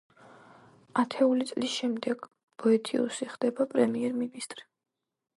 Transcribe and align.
ათეული 1.01 1.45
წლის 1.49 1.75
შემდეგ 1.81 2.25
ბოეთიუსი 2.63 3.27
ხდება 3.33 3.67
პრემიერ-მინისტრი. 3.75 4.65